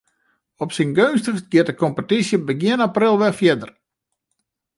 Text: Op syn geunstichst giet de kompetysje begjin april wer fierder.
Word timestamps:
Op 0.63 0.69
syn 0.75 0.91
geunstichst 0.97 1.49
giet 1.51 1.67
de 1.69 1.75
kompetysje 1.81 2.37
begjin 2.49 2.83
april 2.87 3.15
wer 3.21 3.35
fierder. 3.39 3.71